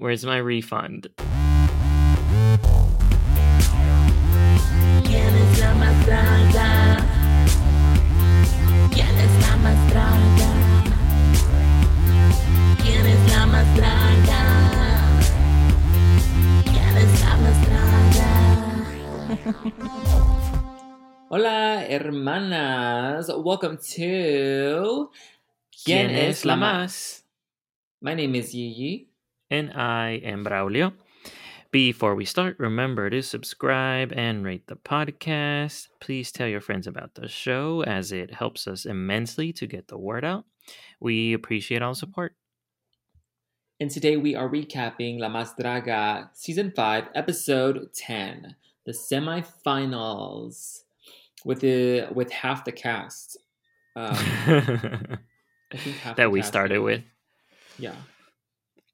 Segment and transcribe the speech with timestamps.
[0.00, 1.10] Where's my refund?
[21.28, 23.28] Hola, hermanas.
[23.34, 25.10] Welcome to
[25.84, 27.24] ¿Quién es la más?
[28.00, 29.07] My name is Yi
[29.50, 30.92] And I am Braulio.
[31.70, 35.88] Before we start, remember to subscribe and rate the podcast.
[36.00, 39.96] Please tell your friends about the show as it helps us immensely to get the
[39.96, 40.44] word out.
[41.00, 42.34] We appreciate all support.
[43.80, 48.54] And today we are recapping La Más Draga Season 5, Episode 10,
[48.84, 50.80] the semifinals
[51.44, 53.38] with the with half the cast.
[53.96, 57.02] Um, I think half the that we cast started with.
[57.78, 57.94] Yeah.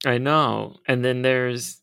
[0.05, 0.77] I know.
[0.87, 1.81] And then there's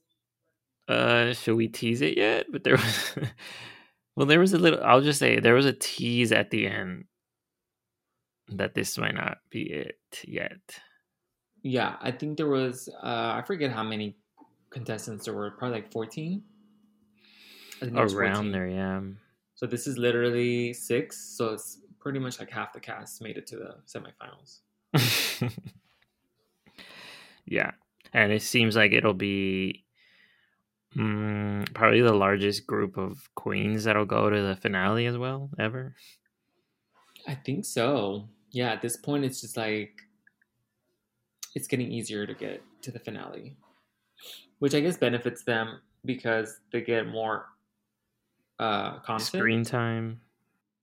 [0.87, 2.47] uh should we tease it yet?
[2.51, 3.15] But there was
[4.15, 7.05] well there was a little I'll just say there was a tease at the end
[8.49, 10.59] that this might not be it yet.
[11.63, 14.17] Yeah, I think there was uh I forget how many
[14.71, 16.41] contestants there were, probably like 14.
[17.75, 18.51] I think there was Around 14.
[18.51, 19.01] there, yeah.
[19.55, 21.17] So this is literally six.
[21.37, 24.61] So it's pretty much like half the cast made it to the semifinals.
[27.45, 27.71] yeah.
[28.13, 29.85] And it seems like it'll be
[30.95, 35.95] mm, probably the largest group of queens that'll go to the finale as well ever.
[37.27, 38.27] I think so.
[38.51, 40.01] Yeah, at this point, it's just like
[41.55, 43.55] it's getting easier to get to the finale,
[44.59, 47.45] which I guess benefits them because they get more
[48.59, 49.27] uh content.
[49.27, 50.21] Screen time.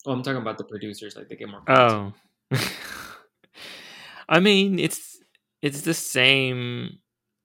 [0.06, 1.16] Oh, I'm talking about the producers.
[1.16, 1.60] Like they get more.
[1.62, 2.14] Content.
[2.52, 2.58] Oh.
[4.28, 5.18] I mean, it's
[5.60, 6.98] it's the same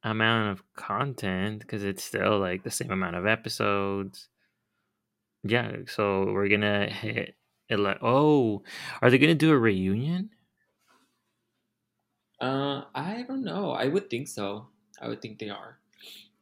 [0.04, 4.28] amount of content because it's still like the same amount of episodes.
[5.44, 7.36] Yeah, so we're gonna hit
[7.70, 8.64] ele- Oh,
[9.02, 10.30] are they gonna do a reunion?
[12.40, 13.72] Uh, I don't know.
[13.72, 14.68] I would think so.
[15.02, 15.80] I would think they are.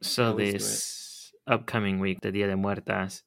[0.02, 0.60] So always do it.
[0.60, 3.22] this upcoming week, the Dia de Muertas,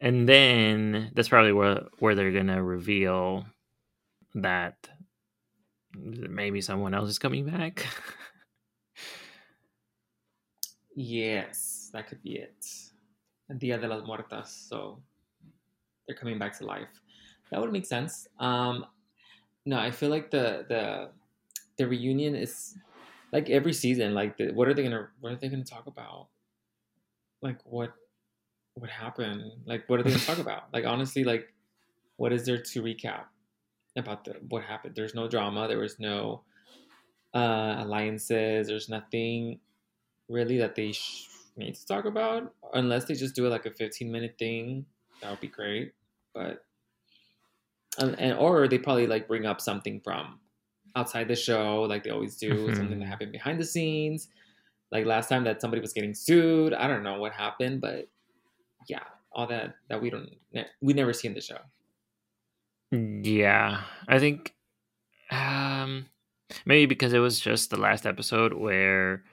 [0.00, 3.44] and then that's probably where where they're gonna reveal
[4.34, 4.88] that
[5.94, 7.86] maybe someone else is coming back.
[10.98, 12.66] Yes, that could be it.
[13.56, 14.50] Dia de las Muertas.
[14.68, 14.98] So
[16.06, 17.00] they're coming back to life.
[17.50, 18.26] That would make sense.
[18.40, 18.84] Um,
[19.64, 21.10] no, I feel like the the
[21.76, 22.76] the reunion is
[23.32, 24.12] like every season.
[24.12, 26.26] Like, the, what are they gonna what are they gonna talk about?
[27.42, 27.92] Like, what
[28.74, 29.52] what happened?
[29.66, 30.64] Like, what are they gonna talk about?
[30.72, 31.54] Like, honestly, like,
[32.16, 33.26] what is there to recap
[33.96, 34.96] about the what happened?
[34.96, 35.68] There's no drama.
[35.68, 36.42] There was no
[37.34, 38.66] uh, alliances.
[38.66, 39.60] There's nothing
[40.28, 42.54] really that they sh- need to talk about.
[42.74, 44.86] Unless they just do it like a 15 minute thing
[45.20, 45.94] that would be great.
[46.34, 46.64] But
[47.98, 50.40] um, and or they probably like bring up something from
[50.96, 52.74] outside the show like they always do Mhm.
[52.74, 54.28] something that happened behind the scenes.
[54.90, 58.08] Like last time that somebody was getting sued i don't know what happened but
[58.88, 61.58] yeah all that that we don't ne- we never see in the show.
[62.90, 64.54] Yeah, I think
[65.30, 66.08] um
[66.66, 69.24] maybe because it was just the last episode where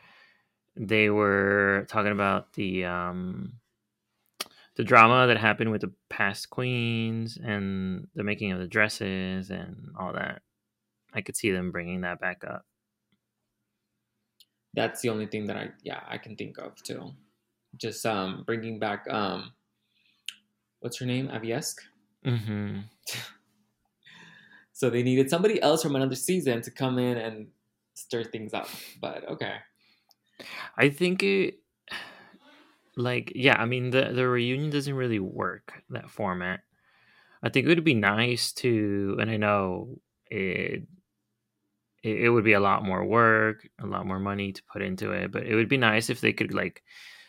[0.78, 3.54] they were talking about the um
[4.76, 9.92] the drama that happened with the past queens and the making of the dresses and
[9.98, 10.42] all that.
[11.14, 12.66] I could see them bringing that back up.
[14.74, 17.12] that's the only thing that i yeah i can think of too
[17.78, 19.52] just um bringing back um
[20.80, 21.76] what's her name aviesk
[22.24, 22.80] hmm
[24.74, 27.48] So they needed somebody else from another season to come in and
[27.94, 28.68] stir things up.
[29.00, 29.56] But okay.
[30.78, 31.60] I think it
[32.98, 36.62] like yeah, I mean the the reunion doesn't really work that format.
[37.44, 40.84] I think it would be nice to and I know it
[42.04, 45.32] it, would be a lot more work, a lot more money to put into it,
[45.32, 46.84] but it would be nice if they could like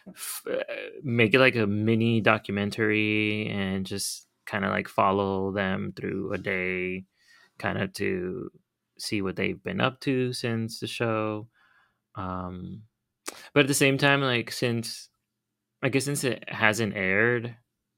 [0.09, 0.63] f- uh,
[1.03, 6.39] make it like a mini documentary and just kind of like follow them through a
[6.39, 7.05] day
[7.59, 8.51] kind of to
[8.99, 11.49] see what they've been up to since the show
[12.15, 12.83] um
[13.53, 15.09] but at the same time like since
[15.83, 17.57] i guess since it hasn't aired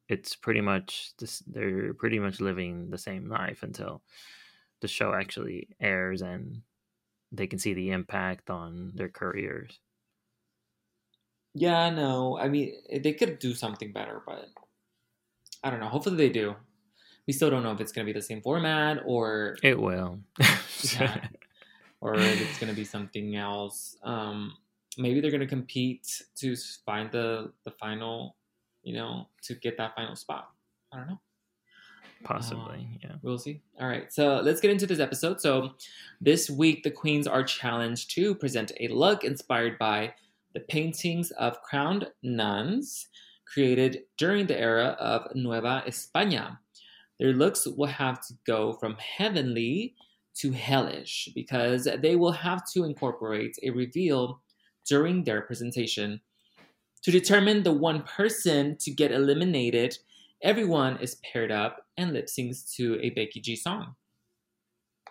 [0.09, 4.03] it's pretty much this they're pretty much living the same life until
[4.81, 6.63] the show actually airs and
[7.33, 9.81] they can see the impact on their careers
[11.55, 12.39] Yeah, no.
[12.39, 14.49] I mean, they could do something better, but
[15.63, 15.89] I don't know.
[15.89, 16.57] Hopefully they do.
[17.27, 20.21] We still don't know if it's going to be the same format or it will
[20.95, 21.29] Yeah.
[22.01, 23.97] or if it's going to be something else.
[24.03, 24.57] Um,
[24.99, 28.37] maybe they're gonna compete to find the the final,
[28.83, 30.51] you know, to get that final spot.
[30.93, 31.21] I don't know.
[32.25, 33.13] Possibly, um, yeah.
[33.23, 33.63] We'll see.
[33.81, 35.41] All right, so let's get into this episode.
[35.41, 35.71] So,
[36.21, 40.15] this week, the queens are challenged to present a look inspired by
[40.53, 43.07] the paintings of crowned nuns
[43.47, 46.59] created during the era of Nueva España.
[47.19, 49.95] Their looks will have to go from heavenly
[50.37, 54.41] to hellish because they will have to incorporate a reveal
[54.89, 56.21] during their presentation.
[57.03, 59.97] To determine the one person to get eliminated,
[60.43, 63.95] everyone is paired up and lip syncs to a Becky G song.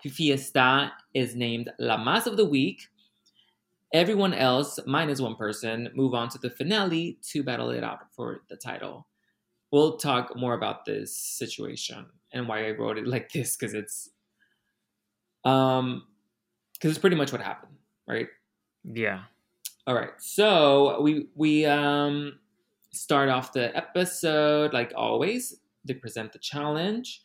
[0.09, 2.87] Fiesta is named La Más of the Week.
[3.93, 8.41] Everyone else, minus one person, move on to the finale to battle it out for
[8.49, 9.07] the title.
[9.71, 14.09] We'll talk more about this situation and why I wrote it like this because it's
[15.45, 16.03] um
[16.73, 17.75] because it's pretty much what happened,
[18.07, 18.27] right?
[18.83, 19.23] Yeah.
[19.87, 20.11] All right.
[20.19, 22.39] So we we um
[22.91, 25.61] start off the episode like always.
[25.85, 27.23] They present the challenge,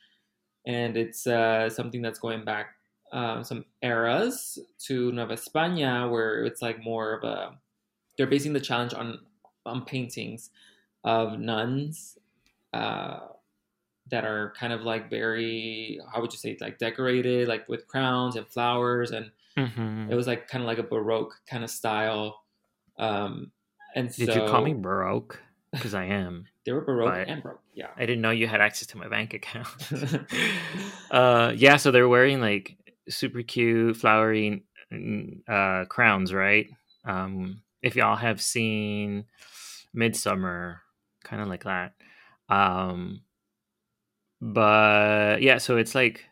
[0.67, 2.77] and it's uh, something that's going back
[3.13, 7.59] um, some eras to Nueva España, where it's like more of a.
[8.19, 9.27] They're basing the challenge on
[9.67, 10.51] on paintings
[11.05, 12.19] of nuns
[12.73, 13.21] uh,
[14.11, 17.87] that are kind of like very how would you say it's like decorated, like with
[17.89, 21.71] crowns and flowers and hmm it was like kind of like a baroque kind of
[21.71, 22.42] style
[23.03, 23.53] um
[23.95, 25.41] and Did so you call me Baroque?
[25.73, 26.47] Because I am.
[26.65, 29.35] they were baroque and baroque yeah I didn't know you had access to my bank
[29.35, 29.69] account.
[31.11, 32.77] uh, yeah, so they're wearing like
[33.09, 34.65] super cute, flowery
[35.49, 36.69] uh, crowns, right?
[37.05, 39.25] Um, if y'all have seen
[39.93, 40.83] Midsummer,
[41.25, 41.95] kind of like that.
[42.49, 43.23] Um,
[44.41, 46.25] but yeah, so it's like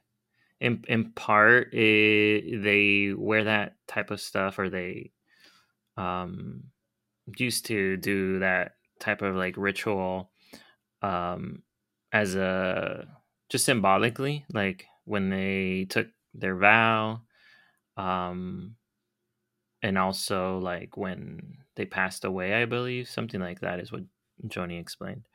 [0.61, 5.13] in in part it, they wear that type of stuff, or they
[6.01, 6.65] um
[7.39, 10.33] used to do that type of like ritual
[11.03, 11.63] um
[12.13, 13.09] as a
[13.51, 17.23] just symbolically like when they took their vow
[17.97, 18.77] um
[19.83, 23.09] and also like when they passed away i believe.
[23.09, 24.03] Something like that is what
[24.47, 25.27] joni explained.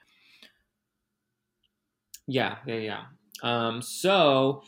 [2.28, 3.06] Yeah yeah yeah.
[3.44, 4.64] Um so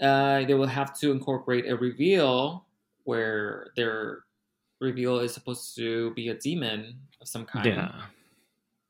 [0.00, 2.66] uh they will have to incorporate a reveal
[3.04, 4.24] where their
[4.80, 8.02] reveal is supposed to be a demon of some kind yeah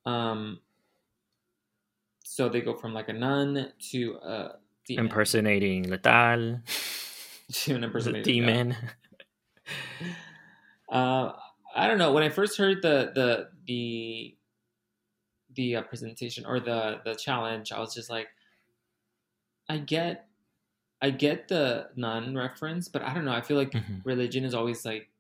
[0.07, 0.61] um
[2.25, 6.61] so they go from like a nun to a demon impersonating letal
[7.53, 8.77] to an the demon
[10.89, 11.33] Uh,
[11.75, 12.13] I don't know.
[12.13, 14.37] When I first heard the the the
[15.55, 18.29] the uh, presentation or the the challenge, I was just like,
[19.69, 20.29] I get,
[21.03, 23.33] I get the nun reference, but I don't know.
[23.33, 24.05] I feel like Mhm.
[24.05, 25.11] religion is always like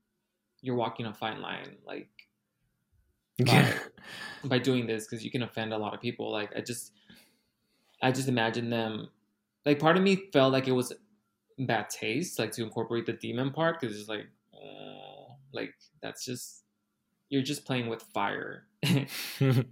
[0.61, 2.09] you're walking a fine line, like
[3.39, 3.73] yeah
[4.45, 6.31] by doing this because you can offend a lot of people.
[6.31, 6.93] Like I just,
[8.03, 9.09] I just imagine them.
[9.67, 10.93] Like part of me felt like it was
[11.59, 16.65] bad taste, like to incorporate the demon part because it's like, oh, like that's just
[17.29, 18.65] you're just playing with fire.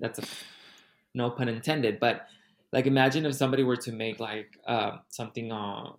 [0.01, 0.25] that's a
[1.15, 2.01] no pun intended.
[2.01, 2.27] But
[2.73, 5.93] like imagine if somebody were to make like uh, something uh,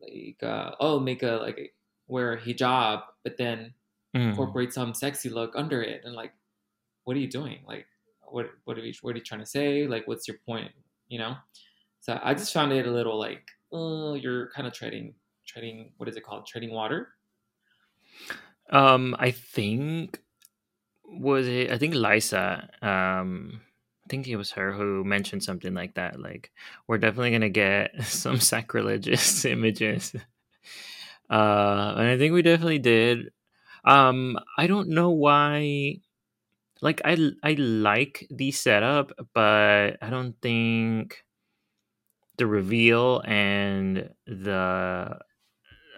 [0.00, 1.74] like uh, oh make a like
[2.06, 3.72] wear a hijab, but then
[4.14, 4.30] Mm.
[4.30, 6.32] incorporate some sexy look under it and like
[7.04, 7.86] what are you doing like
[8.26, 10.70] what what are you what are you trying to say like what's your point
[11.08, 11.34] you know
[12.00, 15.14] so i just found it a little like oh you're kind of treading
[15.46, 17.08] treading what is it called treading water
[18.70, 20.20] Um, I think
[21.04, 21.70] was it?
[21.70, 22.68] I think Lisa.
[22.80, 23.60] Um,
[24.04, 26.20] I think it was her who mentioned something like that.
[26.20, 26.50] Like,
[26.86, 30.14] we're definitely gonna get some sacrilegious images.
[31.30, 33.30] Uh, and I think we definitely did.
[33.84, 35.96] Um, I don't know why.
[36.82, 41.24] Like, I I like the setup, but I don't think
[42.38, 45.18] the reveal and the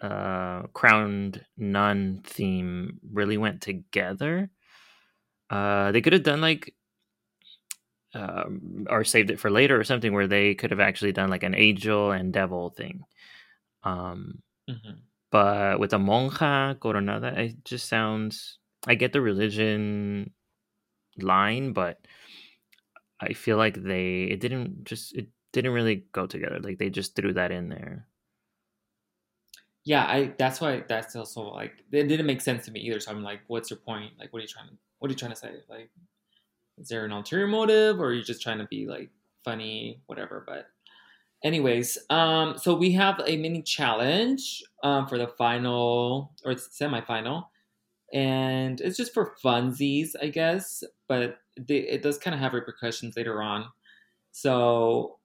[0.03, 4.51] uh, crowned nun theme really went together.
[5.51, 6.75] Uh, they could have done like,
[8.15, 11.43] um, or saved it for later or something where they could have actually done like
[11.43, 13.05] an angel and devil thing.
[13.85, 14.93] Um, hmm
[15.35, 18.59] but with a monja coronada, it just sounds.
[18.87, 20.33] I get the religion
[21.19, 22.07] line, but
[23.21, 26.61] I feel like they it didn't just it didn't really go together.
[26.61, 28.07] Like they just threw that in there.
[29.85, 33.11] yeah i that's why that's also like it didn't make sense to me either so
[33.11, 35.33] i'm like what's your point like what are you trying to what are you trying
[35.33, 35.91] to say like
[36.79, 39.11] is there an ulterior motive or are you just trying to be like
[39.45, 40.71] funny whatever but
[41.45, 47.51] anyways um so we have a mini challenge um for the final or it's semi-final
[48.13, 50.85] and it's just for funsies, I guess.
[51.09, 53.67] But it does kind of have repercussions later on.
[54.33, 55.19] So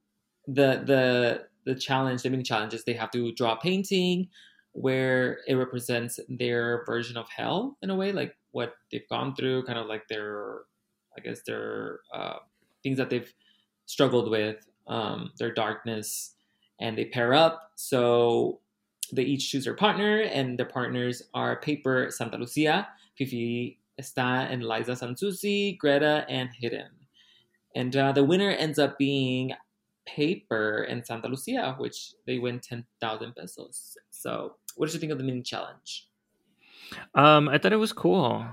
[0.48, 4.30] the the the challenge, the mini challenge is they have to draw a painting
[4.74, 9.66] where it represents their version of hell in a way, like what they've gone through,
[9.66, 10.62] kind of like their,
[11.18, 12.38] I guess their uh,
[12.84, 13.32] things that they've
[13.86, 16.36] struggled with, um, their darkness,
[16.82, 17.72] and they pair up.
[17.76, 18.60] So
[19.14, 24.64] they each choose their partner, and their partners are Paper Santa Lucia, Fifi Estah and
[24.64, 26.90] Liza Zan Zuzzi, Greta, and Hidden.
[27.76, 29.54] And uh, the winner ends up being
[30.06, 33.98] Paper and Santa Lucia, which they win 10,000 pesos.
[34.10, 36.08] So, what did you think of the mini challenge?
[37.14, 38.46] Um, I thought it was cool.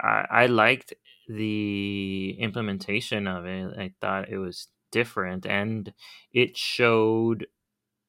[0.00, 0.94] I, I liked
[1.28, 3.76] the implementation of it.
[3.76, 5.92] I thought it was different and
[6.32, 7.46] it showed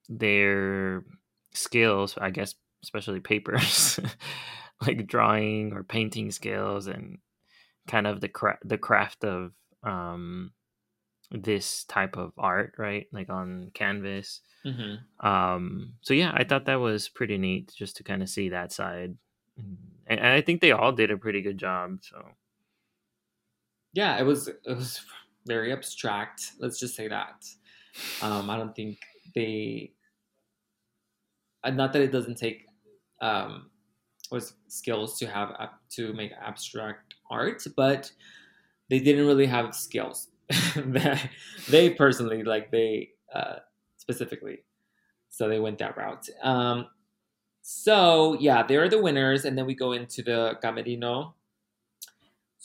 [0.08, 1.04] their
[1.52, 3.98] skills, I guess, especially papers,
[4.86, 7.18] like drawing or painting skills and
[7.88, 9.52] kind of the cra- the craft of
[9.82, 10.52] um
[11.32, 13.06] this type of art, right?
[13.12, 14.40] Like on canvas.
[14.64, 15.26] Mm-hmm.
[15.26, 18.72] Um so yeah, I thought that was pretty neat just to kind of see that
[18.72, 19.16] side.
[20.06, 22.18] And, and I think they all did a pretty good job, so
[23.92, 25.00] Yeah, it was it was
[25.46, 26.52] very abstract.
[26.58, 27.44] Let's just say that.
[28.22, 28.98] Um, I don't think
[29.34, 29.92] they.
[31.64, 32.66] uh, Not that it doesn't take
[33.20, 33.70] um,
[34.30, 35.50] was skills to have
[35.90, 38.10] to make abstract art, but
[38.90, 40.28] they didn't really have skills.
[40.76, 41.20] they,
[41.70, 43.56] they personally like they uh,
[43.98, 44.60] specifically,
[45.30, 46.28] so they went that route.
[46.42, 46.88] Um,
[47.62, 51.34] so yeah, they're the winners, and then we go into the camerino.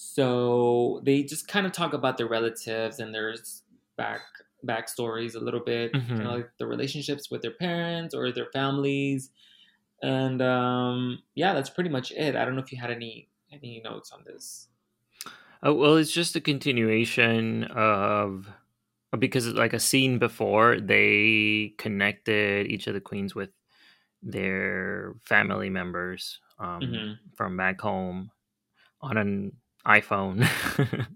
[0.03, 3.36] So they just kind of talk about their relatives and their
[3.98, 4.22] back
[4.65, 6.17] backstories a little bit, Mhm.
[6.20, 9.29] kind of like the relationships with their parents or their families,
[10.03, 12.36] and um, yeah, that's pretty much it.
[12.36, 14.70] I don't know if you had any any notes on this.
[15.63, 18.48] Oh, well, it's just a continuation of
[19.20, 23.50] because it's like a scene before they connected each of the queens with
[24.24, 27.22] their family members um, Mhm.
[27.36, 28.31] from back home
[29.01, 29.53] on an
[29.86, 30.48] iPhone.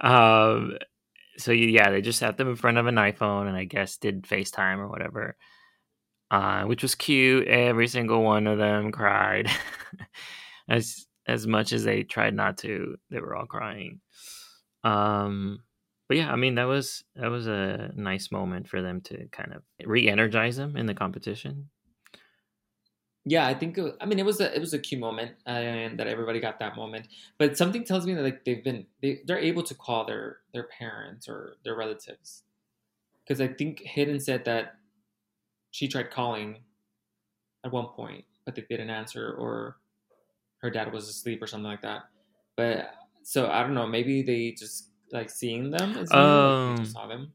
[0.00, 0.78] um,
[1.38, 4.22] so yeah, they just sat them in front of an iPhone and I guess did
[4.22, 5.36] FaceTime or whatever,
[6.30, 7.46] uh, which was cute.
[7.46, 9.48] Every single one of them cried.
[10.68, 14.00] as as much as they tried not to, they were all crying.
[14.82, 15.60] Um,
[16.08, 19.52] but yeah, I mean that was that was a nice moment for them to kind
[19.52, 21.68] of re-energize them in the competition.
[23.28, 25.98] Yeah, I think it, I mean it was a it was a cute moment, and
[25.98, 27.08] that everybody got that moment.
[27.36, 30.68] But something tells me that like they've been they they're able to call their their
[30.78, 32.44] parents or their relatives,
[33.22, 34.76] because I think Hidden said that
[35.70, 36.60] she tried calling
[37.64, 39.76] at one point, but they didn't answer, or
[40.62, 42.04] her dad was asleep or something like that.
[42.56, 42.94] But
[43.24, 45.92] so I don't know, maybe they just like seeing them.
[45.92, 47.32] New, like, Um, saw them.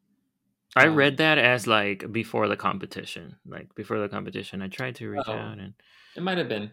[0.76, 4.62] I Um, read that as like before the competition, like before the competition.
[4.62, 5.34] I tried to reach Oh.
[5.34, 5.76] out and
[6.16, 6.72] It might have been,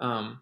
[0.00, 0.40] um,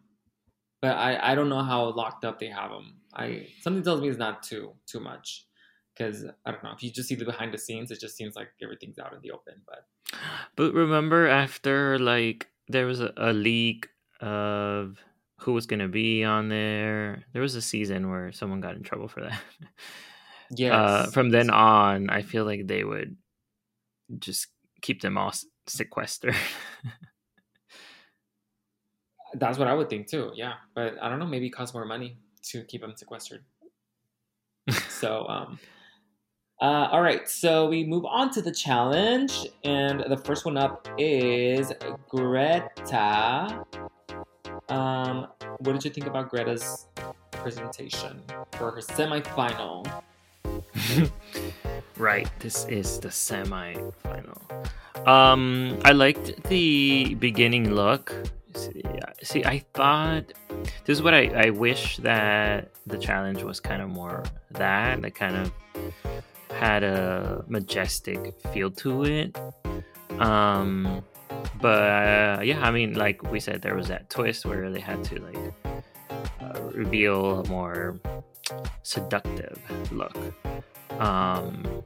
[0.82, 3.02] but I, I don't know how locked up they have them.
[3.14, 5.46] I something tells me it's not too too much
[5.94, 8.36] because I don't know if you just see the behind the scenes, it just seems
[8.36, 9.62] like everything's out in the open.
[9.66, 9.88] But
[10.56, 13.88] But remember, after like there was a, a leak
[14.20, 15.02] of
[15.40, 17.24] who was gonna be on there.
[17.32, 19.40] There was a season where someone got in trouble for that.
[20.50, 23.16] yes, Uh, from then on, I feel like they would
[24.18, 24.48] just
[24.82, 25.32] keep them all
[25.66, 26.34] sequestered.
[29.34, 30.32] that's what I would think too.
[30.34, 31.26] Yeah, but I don't know.
[31.26, 32.18] Maybe it costs more money
[32.50, 33.44] to keep them sequestered.
[34.88, 35.58] so um.
[36.60, 40.88] Uh, all right, so we move on to the challenge, and the first one up
[40.98, 41.72] is
[42.08, 43.64] Greta.
[44.68, 45.28] Um,
[45.60, 46.88] what did you think about Greta's
[47.30, 48.24] presentation
[48.56, 49.86] for her semifinal?
[51.96, 54.42] right, this is the semi-final.
[55.06, 58.14] Um, I liked the beginning look.
[59.22, 60.32] See, I thought
[60.84, 65.14] this is what I, I wish that the challenge was kind of more that, like
[65.14, 65.52] kind of
[66.50, 69.38] had a majestic feel to it.
[70.18, 71.04] Um,
[71.60, 75.04] but uh, yeah, I mean, like we said, there was that twist where they had
[75.04, 75.54] to like
[76.40, 78.00] uh, reveal a more
[78.82, 79.58] seductive
[79.92, 80.16] look.
[80.98, 81.82] Um,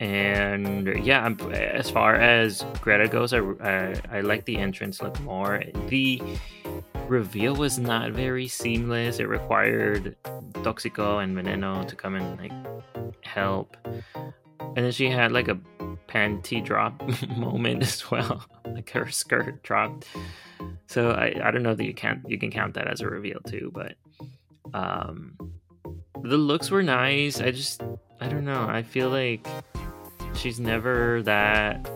[0.00, 5.18] and yeah, I'm- as far as Greta goes, I, I, I like the entrance look
[5.20, 5.62] more.
[5.88, 6.22] The
[7.08, 9.18] reveal was not very seamless.
[9.18, 10.16] It required
[10.62, 12.52] Toxico and Veneno to come and like
[13.24, 13.76] help.
[13.86, 15.58] and then she had like a
[16.08, 17.02] panty drop
[17.36, 20.06] moment as well, like her skirt dropped.
[20.86, 23.40] So I, I don't know that you can't you can count that as a reveal
[23.40, 23.94] too, but
[24.74, 25.36] um,
[26.22, 27.40] the looks were nice.
[27.40, 27.82] I just
[28.20, 28.66] I don't know.
[28.68, 29.46] I feel like
[30.34, 31.88] she's never that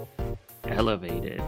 [0.64, 1.42] elevated.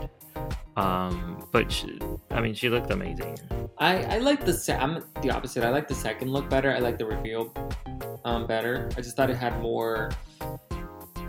[0.77, 1.99] Um, but she,
[2.31, 3.39] I mean, she looked amazing.
[3.79, 5.65] I I like the se- I'm the opposite.
[5.65, 6.73] I like the second look better.
[6.73, 7.53] I like the reveal
[8.25, 8.91] um better.
[8.97, 10.11] I just thought it had more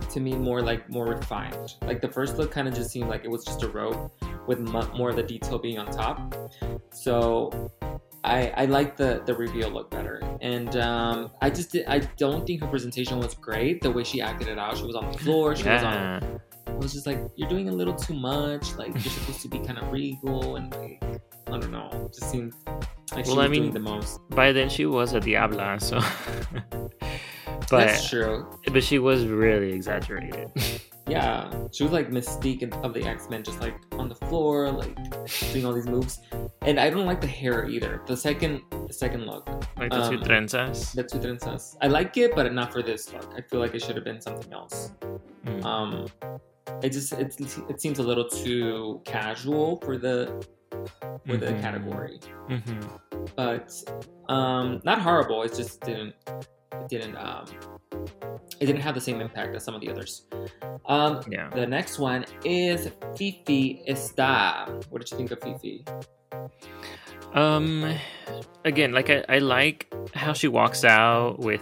[0.09, 1.75] to me more like more refined.
[1.83, 4.11] Like the first look kind of just seemed like it was just a robe
[4.47, 6.33] with more of the detail being on top.
[6.91, 7.71] So
[8.25, 10.21] I I like the the reveal look better.
[10.41, 13.81] And um I just did, I don't think her presentation was great.
[13.81, 15.55] The way she acted it out, she was on the floor.
[15.55, 16.19] She was on Yeah,
[16.67, 18.75] I was just like, you're doing a little too much.
[18.75, 21.03] Like you're supposed to be kind of regal and like
[21.47, 21.89] I don't know.
[22.05, 22.53] It just seemed
[23.15, 24.19] like Well, I mean- doing the most.
[24.29, 25.99] by then she was a diabla, so.
[27.69, 28.47] but That's true.
[28.71, 30.49] but she was really exaggerated.
[31.07, 34.97] Yeah, she was like Mystique of the X Men, just like on the floor, like
[35.53, 36.19] doing all these moves.
[36.63, 38.01] And I don't like the hair either.
[38.07, 39.47] The second, the second look,
[39.77, 40.93] like the two Um, trenzas.
[40.95, 41.77] the two trenzas.
[41.79, 43.31] I like it, but not for this look.
[43.37, 44.93] I feel like it should have been something else.
[45.45, 45.63] Mm.
[45.63, 46.07] Um,
[46.81, 47.35] it just it,
[47.69, 50.43] it seems a little too casual for the
[51.25, 51.61] for the Mhm.
[51.61, 52.19] category.
[52.49, 52.99] Mhm.
[53.35, 53.73] but
[54.29, 55.41] um, not horrible.
[55.43, 57.45] It just didn't it didn't um,
[58.59, 60.25] it didn't have the same impact as some of the others.
[60.85, 61.49] Um, Yeah.
[61.49, 64.67] the next one is Fifi Estah.
[64.91, 65.83] What did you think of Fifi?
[67.33, 67.95] Um,
[68.63, 71.61] again, like I, I like how she walks out with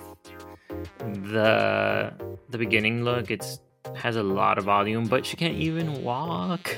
[1.00, 2.14] the
[2.50, 3.32] the beginning look.
[3.32, 3.60] It's
[3.96, 6.76] has a lot of volume, but she can't even walk.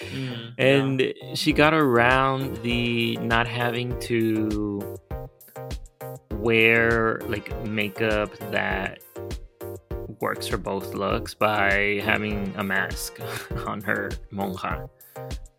[0.00, 4.96] Mm, and she got around the not having to
[6.32, 9.00] wear like makeup that
[10.20, 13.20] works for both looks by having a mask
[13.66, 14.88] on her monja.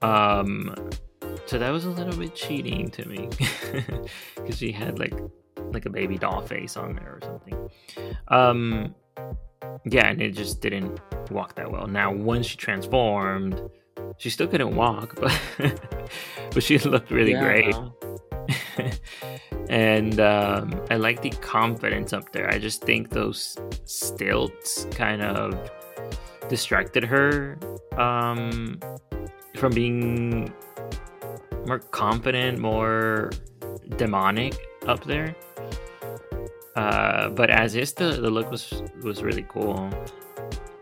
[0.01, 0.75] Um,
[1.45, 3.29] so that was a little bit cheating to me
[4.35, 5.13] because she had like
[5.71, 7.69] like a baby doll face on there or something.
[8.27, 8.95] Um,
[9.85, 10.99] yeah, and it just didn't
[11.31, 11.87] walk that well.
[11.87, 13.61] Now, once she transformed,
[14.17, 15.39] she still couldn't walk, but
[16.51, 17.75] but she looked really yeah, great.
[19.69, 22.49] and um, I like the confidence up there.
[22.49, 25.71] I just think those stilts kind of
[26.49, 27.57] distracted her
[27.97, 28.79] um,
[29.55, 30.53] from being
[31.65, 33.31] more confident, more
[33.97, 34.55] demonic
[34.87, 35.35] up there.
[36.75, 39.89] Uh, but as is, the, the look was was really cool.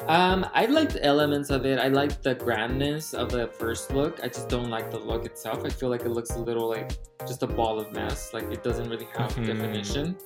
[0.07, 1.79] Um, I liked elements of it.
[1.79, 4.19] I like the grandness of the first look.
[4.21, 5.63] I just don't like the look itself.
[5.63, 6.91] I feel like it looks a little like
[7.25, 8.33] just a ball of mess.
[8.33, 9.45] Like it doesn't really have Mhm.
[9.45, 10.17] definition.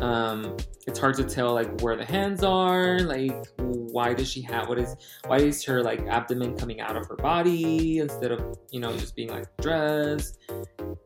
[0.00, 2.98] Um, it's hard to tell like where the hands are.
[2.98, 4.94] Like why does she have what is
[5.26, 9.16] why is her like abdomen coming out of her body instead of you know just
[9.16, 10.38] being like dressed?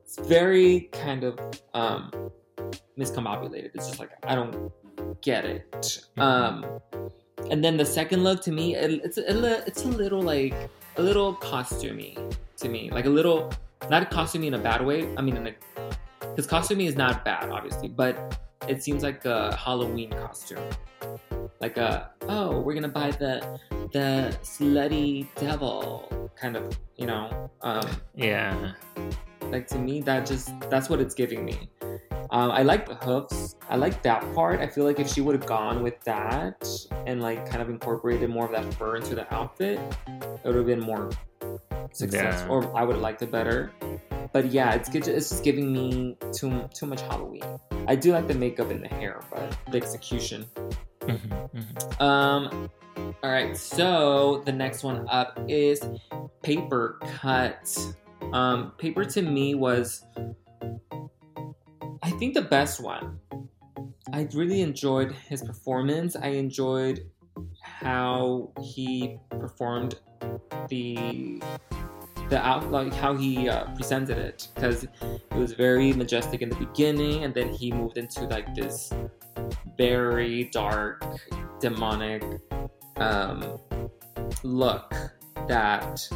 [0.03, 1.39] It's very kind of
[1.75, 2.11] um
[2.99, 3.71] miscombobulated.
[3.75, 4.73] It's just like I don't
[5.21, 6.01] get it.
[6.17, 6.65] Um,
[7.51, 10.55] and then the second look to me, it, it's a, it's a little like
[10.97, 12.17] a little costumey
[12.57, 13.53] to me, like a little
[13.91, 15.15] not costumey in a bad way.
[15.17, 15.55] I mean,
[16.21, 18.39] because costumey is not bad, obviously, but
[18.69, 20.63] it seems like a Halloween costume,
[21.61, 23.61] like a oh we're gonna buy the
[23.93, 28.73] the slutty devil kind of you know um, Yeah,
[29.43, 31.69] like to me that just that's what it's giving me
[32.31, 35.35] um, i like the hoofs i like that part i feel like if she would
[35.35, 36.67] have gone with that
[37.07, 40.67] and like kind of incorporated more of that fur into the outfit it would have
[40.67, 41.11] been more
[41.93, 42.69] successful Yeah.
[42.69, 43.71] or i would have liked it better
[44.33, 47.43] but yeah it's good it's just giving me too too much halloween
[47.87, 50.47] i do like the makeup and the hair but the execution
[51.03, 52.01] Mhm, mhm.
[52.03, 52.69] um,
[53.23, 53.57] all right.
[53.57, 55.81] So the next one up is
[56.43, 57.79] Paper Cut.
[58.33, 60.05] Um, Paper to me was,
[62.07, 63.19] I think, the best one.
[64.13, 66.15] I really enjoyed his performance.
[66.15, 67.01] I enjoyed
[67.61, 69.97] how he performed
[70.69, 71.43] the
[72.31, 74.91] the out like how he uh, presented it because it
[75.35, 78.93] was very majestic in the beginning and then he moved into like this
[79.77, 81.05] very dark
[81.61, 82.25] demonic
[82.97, 83.59] um,
[84.43, 84.93] look
[85.47, 86.09] that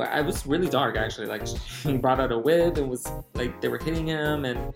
[0.00, 1.26] I was really dark actually.
[1.26, 1.46] Like
[1.82, 4.74] he brought out a whip and was like they were hitting him and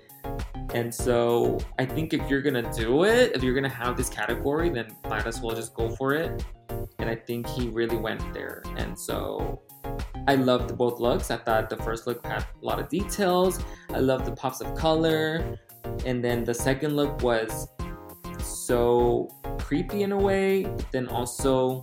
[0.73, 4.71] and so I think if you're gonna do it, if you're gonna have this category,
[4.71, 6.45] then might as well just go for it.
[6.99, 8.63] And I think he really went there.
[8.77, 9.63] And so
[10.27, 11.31] I loved both looks.
[11.31, 13.61] I thought the first look had a lot of details.
[13.91, 15.59] I loved the pops of color.
[16.05, 17.69] And then the second look was
[18.39, 21.83] so creepy in a way, but then also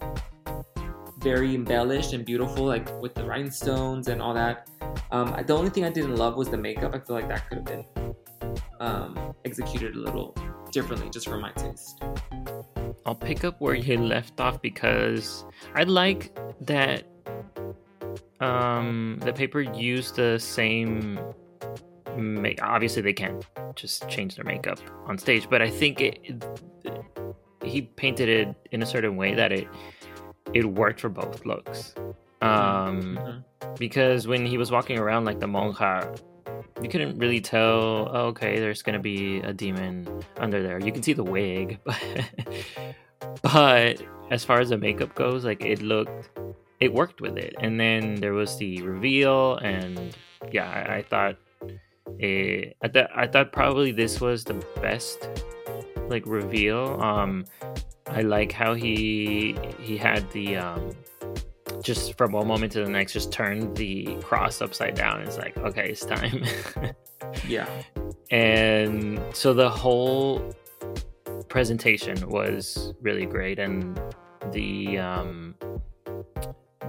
[1.21, 4.69] very embellished and beautiful, like with the rhinestones and all that.
[5.11, 6.93] Um, the only thing I didn't love was the makeup.
[6.93, 7.85] I feel like that could have been
[8.79, 10.35] um, executed a little
[10.71, 12.03] differently, just for my taste.
[13.05, 17.05] I'll pick up where you left off because I like that
[18.41, 21.19] um the paper used the same
[22.17, 27.05] make obviously they can't just change their makeup on stage but i think it, it
[27.63, 29.67] he painted it in a certain way that it
[30.53, 31.93] it worked for both looks.
[32.41, 33.43] Um Mhm.
[33.77, 36.17] because when he was walking around like the monja
[36.81, 40.79] you couldn't really tell oh, okay there's gonna be a demon under there.
[40.79, 42.01] You can see the wig but
[43.43, 44.01] but
[44.31, 46.29] as far as the makeup goes like it looked
[46.79, 47.55] it worked with it.
[47.59, 50.15] And then there was the reveal and
[50.51, 51.35] yeah i, I thought
[52.17, 55.29] it I, th- I thought probably this was the best
[56.09, 56.99] like reveal.
[57.01, 57.45] Um
[58.11, 60.91] i like how he he had the um
[61.81, 65.21] just from one moment to the next just turned the cross upside down.
[65.21, 66.43] It's like okay it's time.
[67.47, 67.69] Yeah.
[68.29, 70.53] and so the whole
[71.47, 73.57] presentation was really great.
[73.59, 73.99] And
[74.51, 75.55] the um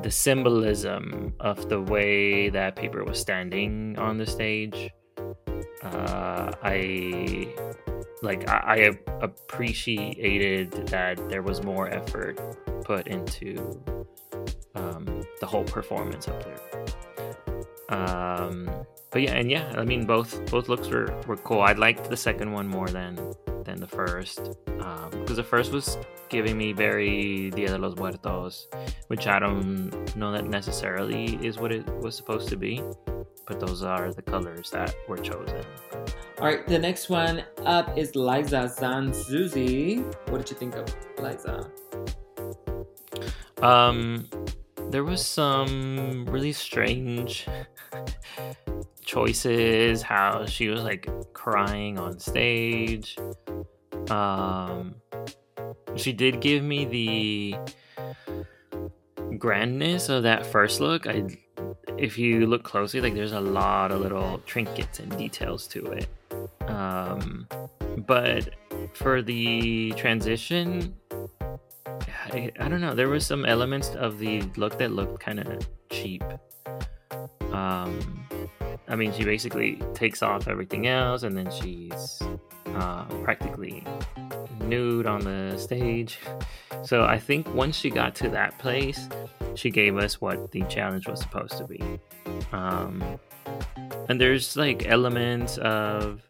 [0.03, 4.91] the symbolism of the way that paper was standing on the stage
[5.83, 7.47] uh i
[8.23, 12.39] like i, I appreciated that there was more effort
[12.85, 13.83] put into
[14.75, 16.61] um the whole performance up there.
[17.89, 18.71] Um
[19.11, 21.61] but yeah and yeah i mean both both looks were were cool.
[21.61, 23.17] I liked the second one more than
[23.65, 24.41] than the first
[24.81, 28.67] um because the first was giving me very dia de los muertos
[29.09, 32.83] which i don't know that necessarily is what it was supposed to be
[33.53, 35.62] but those are the colors that were chosen
[36.38, 40.03] All right, the next one up is Liza Zan Zuzzi.
[40.31, 41.71] What did you think of Liza?
[43.62, 44.29] Um,
[44.91, 47.47] there was some really strange
[49.05, 50.03] choices.
[50.03, 53.17] How she was like crying on stage.
[54.11, 54.95] Um,
[55.95, 57.57] she did give me the
[59.38, 61.07] grandness of that first look.
[61.07, 61.25] I,
[61.98, 66.09] if you look closely, like there's a lot of little trinkets and details to it.
[66.68, 67.46] Um,
[68.07, 68.50] but
[68.94, 70.94] for the transition,
[72.33, 72.94] I, I don't know.
[72.94, 76.24] There was some elements of the look that looked kind of cheap.
[77.52, 78.22] Um,
[78.92, 82.20] I mean, she basically takes off everything else, and then she's
[82.74, 83.83] uh, practically
[84.61, 86.18] nude on the stage.
[86.85, 89.09] So I think once she got to that place,
[89.55, 91.83] she gave us what the challenge was supposed to be.
[92.52, 93.02] Um,
[94.09, 96.20] and there's like elements of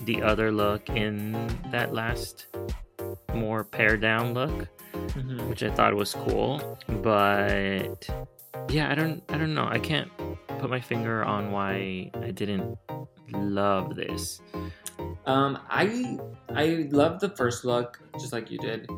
[0.00, 1.32] the other look in
[1.70, 2.46] that last
[3.34, 5.48] more pared down look Mhm.
[5.48, 6.78] which I thought was cool.
[7.02, 8.08] But
[8.68, 9.66] yeah, I don't I don't know.
[9.70, 10.10] I can't
[10.60, 12.76] put my finger on why I didn't
[13.32, 14.42] love this.
[15.24, 16.18] Um, I
[16.50, 18.88] I love the first look, just like you did.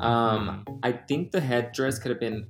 [0.00, 2.46] Um, I think the headdress could have been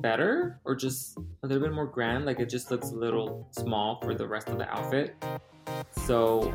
[0.00, 2.24] better or just a little bit more grand.
[2.24, 5.14] Like it just looks a little small for the rest of the outfit.
[6.06, 6.54] So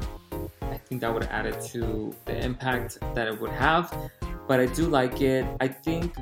[0.61, 3.93] I think that would have added to the impact that it would have.
[4.47, 5.45] But I do like it.
[5.61, 6.15] I think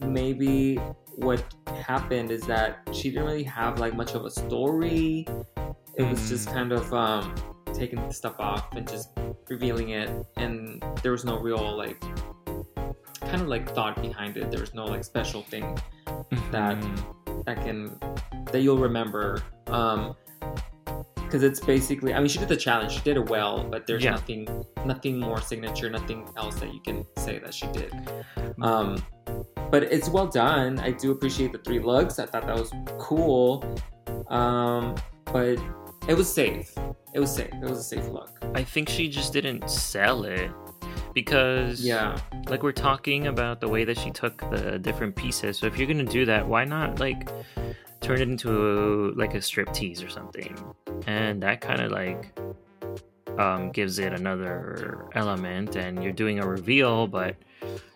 [0.00, 0.80] maybe
[1.18, 1.44] what
[1.86, 5.26] happened is that she didn't really have like much of a story.
[5.96, 6.52] It was just Mm.
[6.54, 7.34] kind of um,
[7.74, 9.10] taking the stuff off and just
[9.48, 12.00] revealing it, and there was no real like
[13.20, 14.50] kind of like thought behind it.
[14.50, 15.76] There was no like special thing
[16.52, 17.44] that Mhm.
[17.46, 17.98] that can
[18.52, 19.42] that you'll remember.
[19.66, 20.14] Um,
[21.16, 22.92] because it's basically, I mean, she did the challenge.
[22.92, 24.12] She did it well, but there's Yeah.
[24.12, 24.48] nothing,
[24.86, 27.92] nothing more signature, nothing else that you can say that she did.
[28.62, 28.96] Um,
[29.70, 30.78] but it's well done.
[30.78, 32.18] I do appreciate the three looks.
[32.18, 33.64] I thought that was cool.
[34.28, 34.94] Um,
[35.32, 35.58] but
[36.08, 36.74] it was safe.
[37.14, 37.52] It was safe.
[37.52, 38.30] It was a safe look.
[38.54, 40.50] I think she just didn't sell it
[41.14, 42.18] because Yeah.
[42.48, 45.58] like we're talking about the way that she took the different pieces.
[45.58, 47.28] So if you're gonna do that, why not like
[48.00, 50.56] turn it into like a strip tease or something?
[51.06, 52.38] And that kind of like
[53.38, 55.76] um, gives it another element.
[55.76, 57.36] And you're doing a reveal, but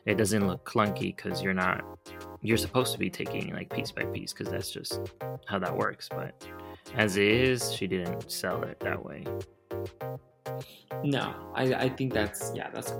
[0.06, 1.84] it doesn't look clunky because you're not.
[2.40, 5.00] You're supposed to be taking like piece by piece because that's just
[5.46, 6.08] how that works.
[6.10, 6.46] But
[6.94, 9.24] as is, she didn't sell it that way.
[11.04, 12.94] No, I, I think that's yeah, that's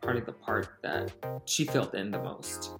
[0.00, 1.12] part of the part that
[1.46, 2.74] she filled in the most.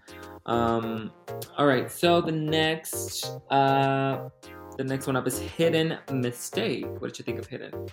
[0.46, 1.10] Um,
[1.56, 4.28] all right, so the next uh,
[4.76, 6.86] the next one up is Hidden Mistake.
[7.00, 7.88] What did you think of Hidden?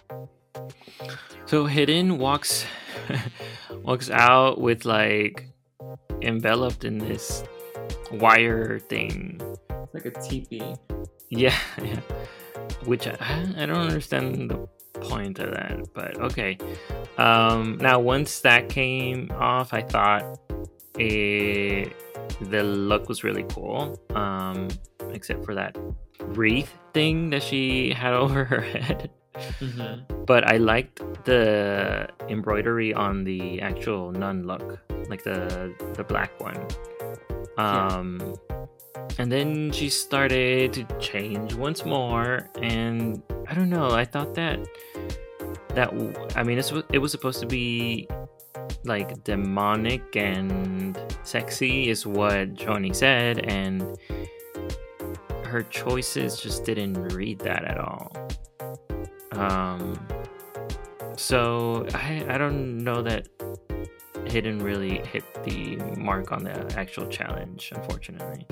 [1.46, 2.66] So Hidden walks
[3.84, 5.48] walks out with like
[6.22, 7.44] enveloped in this
[8.12, 9.40] wire thing.
[9.70, 10.76] It's like a teepee.
[11.30, 12.00] Yeah, yeah.
[12.86, 13.16] Which I,
[13.58, 14.68] I don't understand the
[15.02, 16.58] point of that, but okay.
[17.18, 20.40] Um, now once that came off, I thought
[20.98, 21.94] it,
[22.42, 24.00] the look was really cool.
[24.16, 24.68] Um,
[25.14, 25.78] except for that
[26.20, 29.12] wreath thing that she had over her head.
[29.36, 30.26] Mm-hmm.
[30.26, 36.68] But I liked the embroidery on the actual nun look, like the the black one.
[37.58, 38.36] Um,
[39.18, 43.92] and then she started to change once more, and I don't know.
[43.92, 44.60] I thought that
[45.76, 45.94] that
[46.36, 48.08] I mean, it's, it was supposed to be
[48.84, 53.98] like demonic and sexy, is what Johnny said, and
[55.44, 58.12] her choices just didn't read that at all.
[59.42, 59.98] Um,
[61.18, 63.28] so I I don't know that
[64.28, 68.46] Hidden really hit the mark on the actual challenge, unfortunately.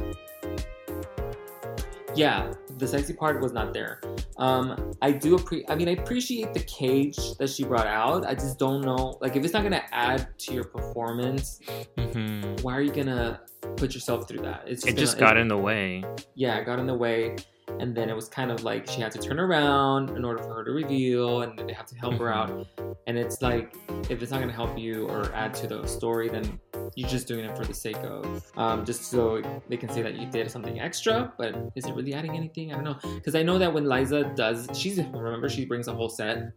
[2.16, 4.02] Yeah, the sexy part was not there.
[4.38, 8.26] Um, I do appre- I mean, I appreciate the cage that she brought out.
[8.26, 11.60] I just don't know, like, if it's not gonna add to your performance,
[11.98, 13.42] hmm why are you gonna
[13.78, 14.64] put yourself through that?
[14.66, 16.04] It's It just gonna- got in the way.
[16.34, 17.36] yeah, it got in the way.
[17.80, 20.54] And then it was kind of like she had to turn around in order for
[20.56, 22.68] her to reveal, and then they have to help her out.
[23.08, 23.74] And it's like,
[24.10, 26.60] if it's not going to help you or add to the story, then
[26.96, 30.16] you're just doing it for the sake of, um, just so they can say that
[30.16, 31.34] you did something extra.
[31.38, 32.72] But is it really adding anything?
[32.72, 32.98] I don't know.
[33.16, 36.52] Because I know that when Liza does, she's, remember, she brings a whole set,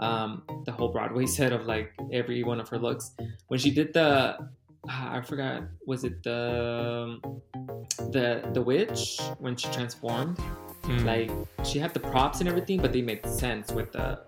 [0.00, 3.12] um, the whole Broadway set of like every one of her looks.
[3.48, 4.36] When she did the,
[4.88, 7.18] I forgot, was it the,
[8.12, 10.38] the, the witch when she transformed?
[10.84, 11.04] Mm.
[11.06, 14.20] like she had the props and everything but they made sense with the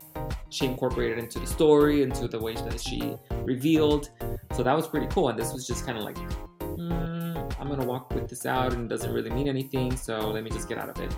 [0.49, 4.09] she incorporated into the story into the way that she revealed
[4.55, 6.17] so that was pretty cool and this was just kind of like
[6.61, 10.43] mm, i'm gonna walk with this out and it doesn't really mean anything so let
[10.43, 11.15] me just get out of it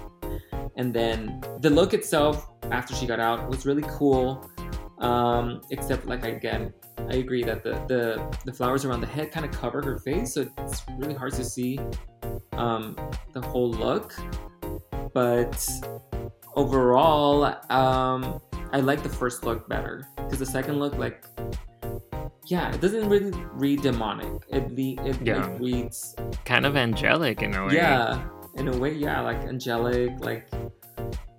[0.76, 4.50] and then the look itself after she got out was really cool
[4.98, 6.72] um, except like again
[7.10, 10.34] i agree that the, the the flowers around the head kind of cover her face
[10.34, 11.78] so it's really hard to see
[12.52, 12.96] um,
[13.34, 14.12] the whole look.
[15.14, 15.56] But
[16.56, 18.40] overall um
[18.72, 21.24] i like the first look better because the second look like
[22.46, 24.42] yeah it doesn't really read demonic.
[24.48, 25.46] It, le- it Yeah.
[25.46, 27.74] like reads kind of angelic in a way.
[27.74, 28.24] yeah
[28.56, 30.48] in a way yeah like angelic like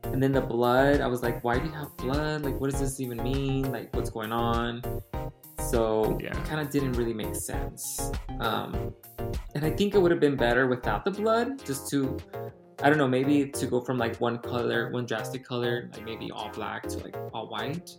[0.06, 2.44] and then the blood i was like why do you have blood?
[2.44, 3.72] Like what does this even mean?
[3.72, 4.82] Like what's going on
[5.60, 6.38] so Yeah.
[6.38, 8.94] it kind of didn't really make sense um
[9.56, 12.18] and i think it would have been better without the blood just to
[12.82, 16.32] i don't know maybe to go from like one color one drastic color like maybe
[16.32, 17.92] all black to like all white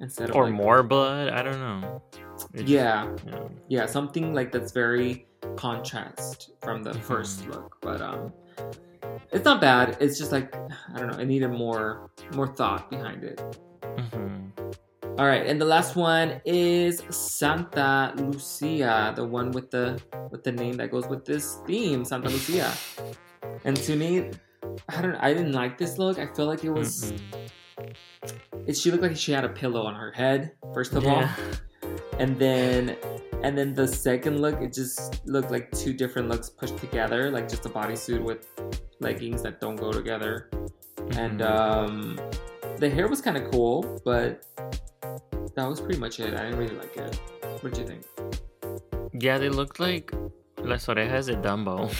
[0.00, 1.28] instead of Or like, more blood.
[1.30, 2.02] I don't know.
[2.54, 3.48] It just- yeah yeah.
[3.68, 7.00] yeah something like that's very contrast from the Mhm.
[7.00, 8.32] first look but um
[9.32, 10.54] it's not bad it's just like
[10.94, 13.40] i don't know it needed more more thought behind it
[13.82, 14.50] Mhm.
[15.18, 20.00] All right and the last one is santa lucia the one with the
[20.30, 22.72] with the name that goes with this theme santa lucia.
[23.64, 24.30] And to me
[24.88, 26.18] i don't i didn't like this look.
[26.18, 27.12] I feel like it was
[28.66, 31.26] it, she looked like she had a pillow on her head first of all.
[32.18, 32.96] And then
[33.42, 37.48] and then the second look it just looked like two different looks pushed together like
[37.48, 38.46] just a bodysuit with
[39.00, 40.50] leggings that don't go together.
[41.16, 41.46] And Mhm.
[41.46, 42.20] um
[42.78, 44.44] the hair was kind of cool but
[45.54, 47.20] that was pretty much it i didn't really like it
[47.60, 48.04] what did you think
[49.12, 50.12] Yeah, they looked like
[50.58, 51.90] Las Orejas de Dumbo.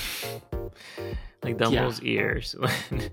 [1.42, 3.10] like Dumbo's ears when,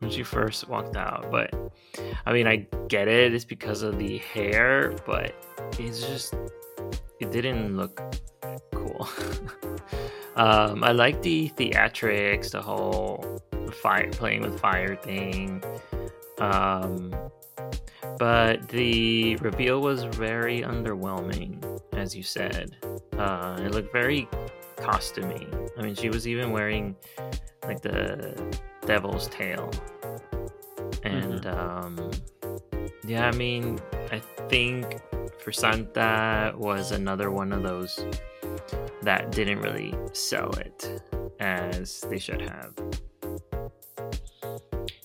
[0.00, 1.30] when she first walked out.
[1.30, 1.54] But
[2.26, 3.34] I mean, I get it.
[3.34, 5.34] It's because of the hair, but
[5.78, 6.34] it's just,
[7.20, 8.00] it didn't look
[8.72, 9.08] cool.
[10.36, 13.40] um, I like the theatrics, the whole
[13.82, 15.62] fire, playing with fire thing.
[16.40, 17.14] Um,
[18.18, 22.76] but the reveal was very underwhelming, as you said.
[23.16, 24.28] Uh, it looked very
[24.76, 25.46] costumey.
[25.78, 26.96] I mean, she was even wearing
[27.64, 29.70] like the devil's tail,
[31.04, 32.10] and um,
[33.06, 33.78] yeah, I mean,
[34.10, 35.00] I think
[35.40, 38.04] for Santa was another one of those
[39.02, 41.02] that didn't really sell it
[41.40, 42.74] as they should have.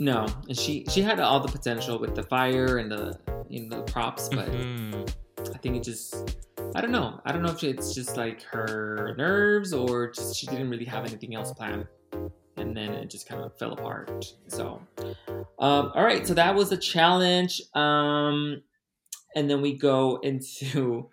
[0.04, 3.18] No and she she had all the potential with the fire and the
[3.50, 5.14] you know the props but Mhm.
[5.54, 6.38] I think it just
[6.76, 7.20] I don't know.
[7.26, 11.06] I don't know if it's just like her nerves or just she didn't really have
[11.06, 11.86] anything else planned.
[12.58, 14.26] And then it just kind of fell apart.
[14.48, 14.80] So,
[15.60, 17.62] um, all right, so that was the challenge.
[17.76, 18.62] Um,
[19.36, 21.10] and then we go into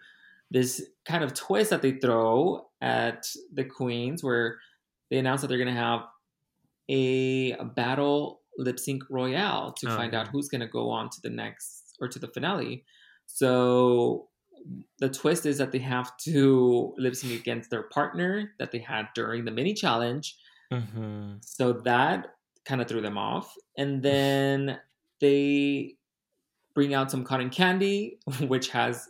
[0.50, 4.58] this kind of twist that they throw at the queens, where
[5.10, 6.02] they announce that they're going to have
[6.88, 11.08] a, a battle lip sync royale to Oh, find out who's going to go on
[11.10, 12.84] to the next or to the finale.
[13.26, 14.28] So
[14.98, 19.08] the twist is that they have to lip sync against their partner that they had
[19.14, 20.36] during the mini challenge.
[20.70, 23.54] hmm So that kind of threw them off.
[23.78, 24.78] And then
[25.20, 25.94] they
[26.74, 29.08] bring out some cotton candy, which has,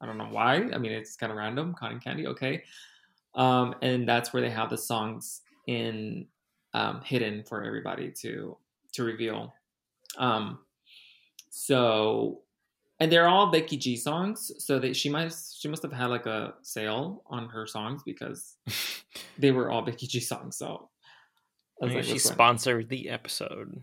[0.00, 0.68] I don't know why.
[0.72, 1.74] I mean, it's kind of random.
[1.74, 2.62] Cotton candy, okay.
[3.34, 6.26] Um, and that's where they have the songs in
[6.74, 8.56] um, hidden for everybody to
[8.92, 9.54] to reveal.
[10.18, 10.58] Um,
[11.50, 12.40] so,
[13.00, 14.52] and they're all Becky G songs.
[14.58, 18.56] So that she might she must have had like a sale on her songs because
[19.38, 20.56] they were all Becky G songs.
[20.56, 20.88] So
[21.80, 22.36] Maybe like, she what's going on?
[22.36, 23.82] sponsored the episode.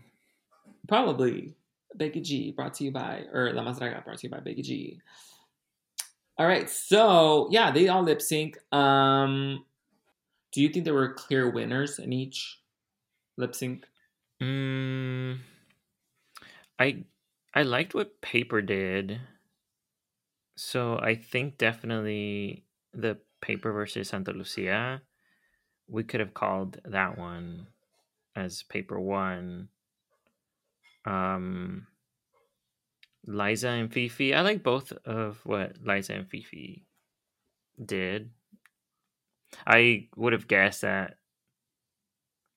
[0.88, 1.54] Probably
[1.94, 4.62] Becky G brought to you by, or La Más Draga brought to you by Becky
[4.62, 5.00] G.
[6.38, 8.56] All right, so yeah, they all lip sync.
[8.72, 9.64] Um,
[10.52, 12.60] do you think there were clear winners in each
[13.36, 13.86] lip sync?
[14.40, 15.40] Mm,
[16.80, 17.04] I
[17.54, 19.20] I liked what Paper did.
[20.56, 25.02] So I think definitely the Paper versus Santa Lucia,
[25.88, 27.68] we could have called that one
[28.36, 29.70] as Paper One.
[31.04, 31.86] Um,
[33.24, 36.86] Liza and Fifi, I like both of what Liza and Fifi
[37.84, 38.32] did.
[39.66, 41.16] I would have guessed that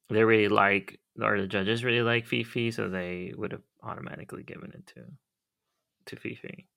[0.10, 4.72] they really like or the judges really like Fifi, so they would have automatically given
[4.74, 5.06] it to
[6.08, 6.70] to Fifi.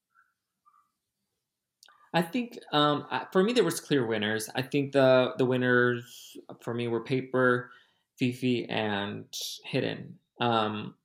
[2.14, 4.48] I think um, for me there was clear winners.
[4.54, 7.70] I think the the winners for me were Paper,
[8.18, 9.32] Fifi, and
[9.64, 10.18] Hidden.
[10.40, 10.96] Um,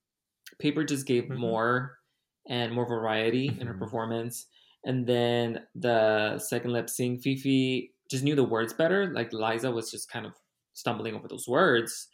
[0.60, 1.32] Paper just gave Mhm.
[1.32, 2.00] more
[2.48, 3.76] and more variety in her Mhm.
[3.76, 4.48] performance,
[4.86, 9.14] and then the second lip sync, Fifi just knew the words better.
[9.14, 10.34] Like Liza was just kind of
[10.74, 12.10] stumbling over those words.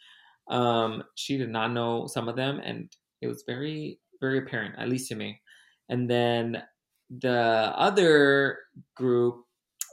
[0.48, 4.88] Um, she did not know some of them, and it was very very apparent, at
[4.88, 5.40] least to me.
[5.88, 6.62] And then
[7.10, 8.58] the other
[8.96, 9.44] group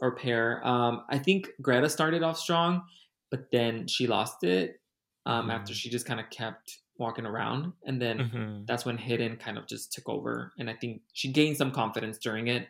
[0.01, 2.85] or pair, um, I think Greta started off strong,
[3.31, 4.81] but then she lost it
[5.25, 5.51] um, Mhm.
[5.51, 9.57] after she just kind of kept walking around, and then hmm that's when Hidden kind
[9.57, 12.67] of just took over, and I think she gained some confidence during it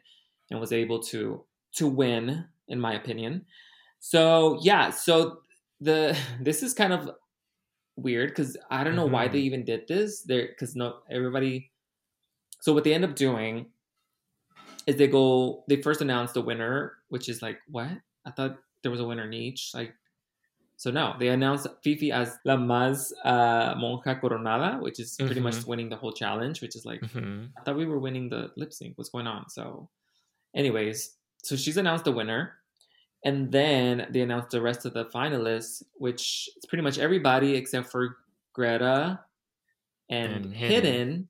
[0.51, 1.45] and was able to
[1.75, 3.45] to win, in my opinion.
[3.99, 5.41] So yeah, so
[5.79, 7.09] the this is kind of
[7.95, 9.31] weird because I don't know why Mhm.
[9.31, 10.21] they even did this.
[10.23, 11.71] There because no everybody.
[12.61, 13.71] So what they end up doing
[14.87, 17.89] is they go they first announce the winner, which is like what
[18.25, 19.93] I thought there was a winner in each like.
[20.77, 25.53] So no, they announced Fifi as La Más uh, Monja Coronada, which is pretty much
[25.55, 25.67] Mhm.
[25.67, 28.73] winning the whole challenge, which is like hmm I thought we were winning the lip
[28.73, 28.97] sync.
[28.97, 29.49] What's going on?
[29.49, 29.89] So,
[30.53, 32.55] anyways, so she's announced the winner,
[33.25, 37.91] and then they announced the rest of the finalists, which is pretty much everybody except
[37.91, 38.15] for
[38.53, 39.19] Greta
[40.09, 41.29] and, And Hidden, Hidden.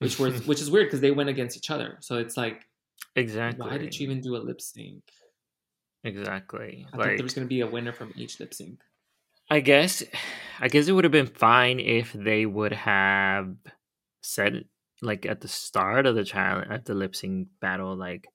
[0.00, 1.96] which was which is weird because they went against each other.
[2.00, 2.66] So it's like,
[3.16, 3.66] Exactly.
[3.66, 5.02] why did you even do a lip sync?
[6.04, 6.86] Exactly.
[6.92, 8.80] I thought like there was going to be a winner from each lip sync.
[9.50, 10.02] I guess
[10.60, 13.54] I guess it would have been fine if they would have
[14.22, 14.64] said
[15.00, 18.26] like at the start of the challenge at the lip sync battle like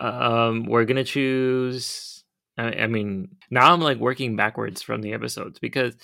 [0.00, 2.24] um we're gonna choose
[2.56, 5.94] I, I mean now i'm like working backwards from the episodes because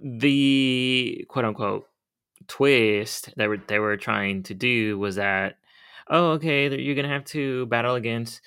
[0.00, 1.88] the quote unquote
[2.46, 5.56] twist that were, they were trying to do was that
[6.08, 8.40] oh okay you're gonna have to battle against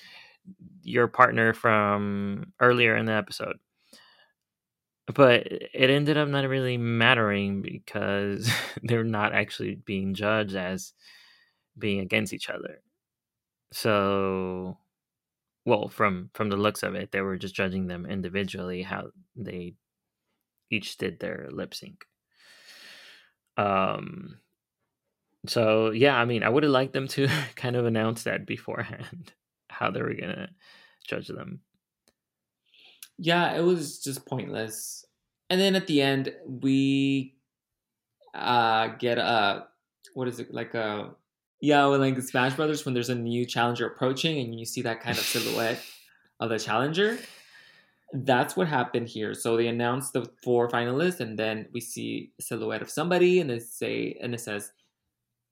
[0.84, 3.58] your partner from earlier in the episode.
[5.14, 8.50] But it ended up not really mattering because
[8.84, 10.94] they're not actually being judged as
[11.78, 12.82] being against each other
[13.72, 14.78] so
[15.66, 19.76] well from from the looks of it they were just judging them individually how they
[20.72, 22.06] each did their lip sync
[23.58, 24.40] um
[25.48, 29.34] so yeah i mean i would have liked them to kind of announce that beforehand
[29.70, 30.50] how they were gonna
[31.08, 31.62] judge them
[33.18, 35.06] Yeah, it was just pointless.
[35.50, 37.36] And then at the end, we
[38.34, 39.68] uh get a
[40.14, 41.16] what is it like a
[41.62, 44.82] yeah, with like the Smash Brothers when there's a new challenger approaching and you see
[44.84, 45.82] that kind of silhouette
[46.40, 47.18] of the challenger.
[48.14, 49.34] That's what happened here.
[49.34, 53.50] So they announced the four finalists, and then we see a silhouette of somebody, and
[53.50, 54.72] they say, and it says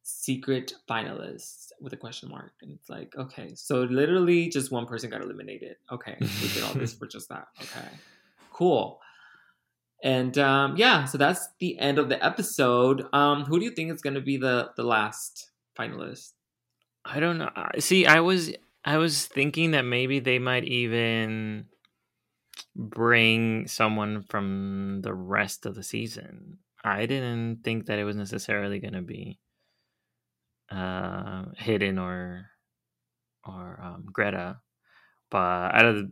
[0.01, 2.53] secret finalists with a question mark.
[2.61, 5.75] And it's like, okay, so literally just one person got eliminated.
[5.91, 7.47] Okay, we did all this for just that.
[7.61, 7.87] Okay,
[8.53, 9.01] cool.
[10.03, 13.05] And um, yeah, so that's the end of the episode.
[13.13, 16.33] Um, who do you think is going to be the the last finalist?
[17.05, 17.49] I don't know.
[17.79, 18.51] See, I was
[18.83, 21.65] I was thinking that maybe they might even
[22.75, 26.59] bring someone from the rest of the season.
[26.83, 29.39] I didn't think that it was necessarily going to be
[30.69, 32.49] uh hidden or
[33.45, 34.59] or um, Greta,
[35.31, 36.11] but out of the,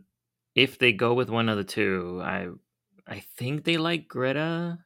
[0.54, 2.48] if they go with one of the two, I
[3.06, 4.78] I think they like Greta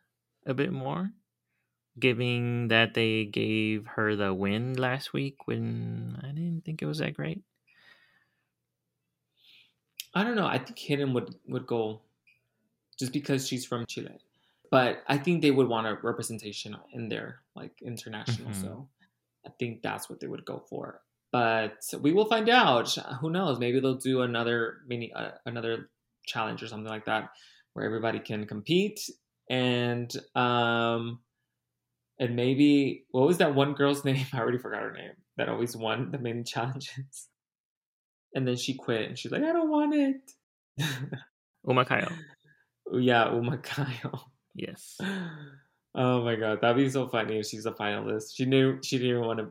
[0.47, 1.11] a bit more,
[2.01, 6.98] giving that they gave her the win last week when I didn't think it was
[6.98, 7.42] that great.
[10.14, 10.46] I don't know.
[10.46, 12.01] I think Hidden would would go
[12.98, 14.18] just because she's from Chile,
[14.70, 18.51] but I think they would want a representation in there, like international.
[18.51, 18.61] Mhm.
[18.61, 18.88] So
[19.46, 21.03] I think that's what they would go for.
[21.30, 22.92] But we will find out.
[23.20, 23.61] Who knows?
[23.61, 25.90] Maybe they'll do another mini, uh, another
[26.26, 27.30] challenge or something like that,
[27.72, 29.09] where everybody can compete
[29.48, 31.20] and um
[32.21, 34.25] and maybe what was that one girl's name?
[34.33, 35.11] I already forgot her name.
[35.37, 37.27] That always won the main challenges.
[38.33, 40.31] And then she quit and she's like, I don't want it.
[41.66, 42.12] Umakayo.
[42.93, 44.31] yeah, Uma Kyle.
[44.55, 44.99] Yes.
[45.97, 48.37] Oh my god, that'd be so funny if she's a finalist.
[48.37, 49.49] She knew she didn't even want to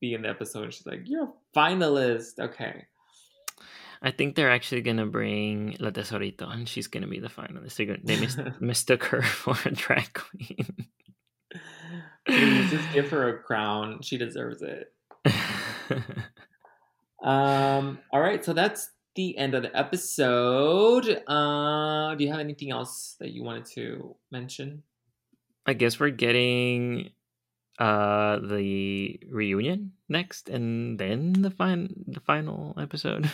[0.00, 0.72] be in the episode.
[0.72, 2.38] She's like, You're a finalist.
[2.38, 2.86] Okay.
[4.00, 7.76] I think they're actually gonna bring La Tesorito, and she's gonna be the finalist.
[7.76, 10.86] They, they mis- mistook her for a drag queen.
[12.26, 14.00] Please just give her a crown.
[14.02, 14.92] She deserves it.
[17.22, 21.22] Um, all right, so that's the end of the episode.
[21.26, 24.82] Uh, do you have anything else that you wanted to mention?
[25.66, 27.10] I guess we're getting
[27.78, 33.30] uh the reunion next, and then the fin- the final episode,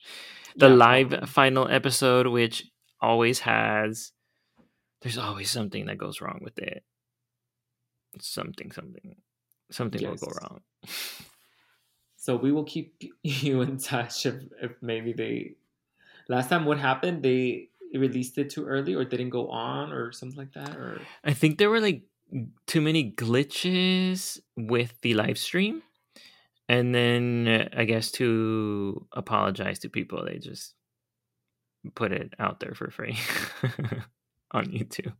[0.56, 2.70] the Yeah, live final episode, which
[3.00, 4.12] always has.
[5.02, 6.84] There's always something that goes wrong with it.
[8.20, 9.16] Something, something,
[9.70, 10.60] something will go wrong.
[12.16, 15.54] So we will keep you in touch if, if maybe they.
[16.28, 17.22] Last time, what happened?
[17.22, 21.34] They released it too early, or didn't go on, or something like that, or I
[21.34, 22.02] think there were like
[22.66, 25.82] too many glitches with the live stream.
[26.68, 30.74] And then uh, I guess to apologize to people, they just
[31.94, 33.18] put it out there for free
[34.52, 35.12] on YouTube.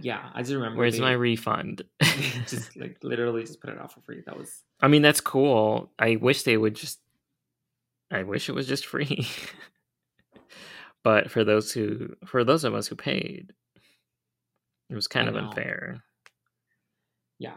[0.00, 0.78] Yeah, I just remember.
[0.78, 1.82] Where's they my refund?
[2.46, 4.22] just like literally just put it out for free.
[4.26, 5.90] That was I mean, that's cool.
[5.98, 7.00] I wish they would just.
[8.10, 9.26] I wish it was just free.
[11.04, 13.52] but for those who, for those of us who paid,
[14.90, 15.48] it was kind I of know.
[15.48, 16.02] unfair.
[17.38, 17.56] yeah,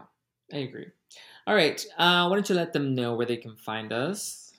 [0.52, 0.86] I agree.
[1.46, 4.52] All right, uh, why don't you let them know where they can find us?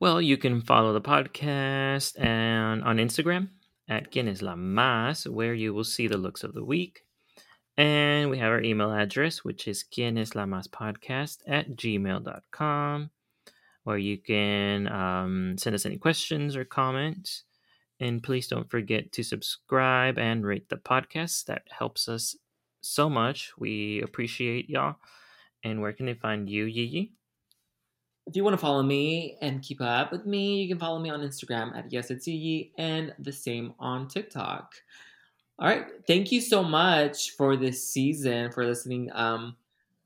[0.00, 3.48] Well, you can follow the podcast and on Instagram
[3.90, 7.02] at Quien es la Más, where you will see the looks of the week.
[7.76, 13.10] And we have our email address, which is Quien es la Más podcast at gmail.com,
[13.84, 17.42] where you can um, send us any questions or comments.
[17.98, 21.46] And please don't forget to subscribe and rate the podcast.
[21.46, 22.36] That helps us
[22.80, 23.52] so much.
[23.58, 24.96] We appreciate y'all.
[25.64, 27.12] And where can they find you, Yee?
[28.26, 31.10] If you want to follow me and keep up with me, you can follow me
[31.10, 34.74] on Instagram at yes it's Yi and the same on TikTok.
[35.58, 39.10] All right, thank you so much for this season for listening.
[39.12, 39.56] Um,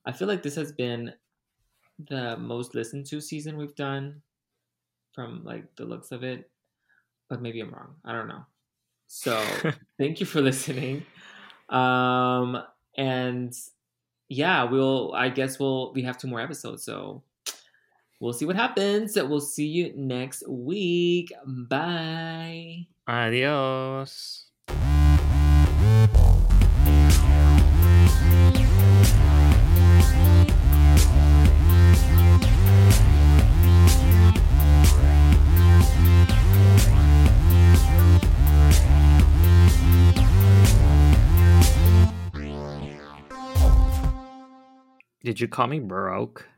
[0.05, 1.12] I feel like this has been
[2.09, 4.21] the most listened to season we've done,
[5.12, 6.51] from like the looks of it,
[7.29, 7.95] but maybe I'm wrong.
[8.05, 8.45] I don't know.
[9.07, 9.41] So
[9.99, 11.05] thank you for listening.
[11.69, 12.62] Um,
[12.97, 13.55] and
[14.29, 15.12] yeah, we'll.
[15.15, 15.93] I guess we'll.
[15.93, 17.23] We have two more episodes, so
[18.25, 19.16] we'll see what happens.
[19.16, 21.31] We'll see you next week.
[21.47, 22.87] Bye.
[23.07, 24.47] Adios.
[45.22, 46.54] Did you call me broke?